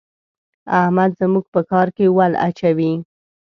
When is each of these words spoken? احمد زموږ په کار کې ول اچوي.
احمد 0.79 1.11
زموږ 1.21 1.45
په 1.53 1.61
کار 1.71 1.87
کې 1.95 2.05
ول 2.17 2.33
اچوي. 2.47 2.93